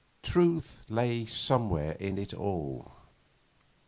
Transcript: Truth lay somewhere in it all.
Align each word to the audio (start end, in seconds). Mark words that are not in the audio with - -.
Truth 0.23 0.83
lay 0.89 1.27
somewhere 1.27 1.91
in 1.91 2.17
it 2.17 2.33
all. 2.33 2.91